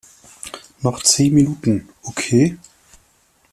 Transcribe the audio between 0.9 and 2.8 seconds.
zehn Minuten, okay?